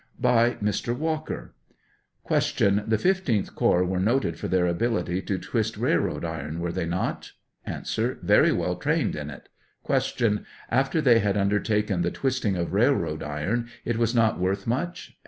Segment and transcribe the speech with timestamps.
[0.19, 0.97] ]By Mr.
[0.97, 1.53] Walker:
[1.99, 2.37] \ Q.
[2.39, 7.33] The 15th corps were nqted for their ability to twist railroad iron, were they not?
[7.67, 7.83] A.
[8.23, 9.47] Very well trained in it.
[9.85, 10.39] Q.
[10.71, 15.15] After they had undertaken the twisting of railroad iron, it was not worth much